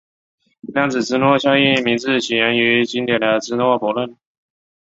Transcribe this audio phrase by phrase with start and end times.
[0.61, 4.17] 量子芝诺效应的名字起源于经典的芝诺悖论。